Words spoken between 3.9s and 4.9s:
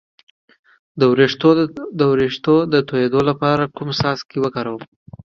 څاڅکي وکاروم؟